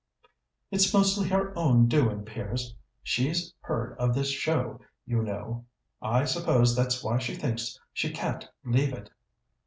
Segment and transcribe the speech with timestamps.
[0.71, 2.73] "It's mostly her own doing, Piers.
[3.03, 5.65] She's head of this show, you know.
[6.01, 9.11] I suppose that's why she thinks she can't leave it."